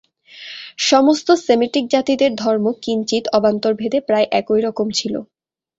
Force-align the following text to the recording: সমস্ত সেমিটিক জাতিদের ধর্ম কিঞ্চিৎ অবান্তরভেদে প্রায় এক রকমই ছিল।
সমস্ত 0.83 1.27
সেমিটিক 1.45 1.85
জাতিদের 1.87 2.31
ধর্ম 2.35 2.65
কিঞ্চিৎ 2.83 3.23
অবান্তরভেদে 3.33 3.99
প্রায় 4.07 4.27
এক 4.31 4.47
রকমই 4.59 4.95
ছিল। 4.99 5.15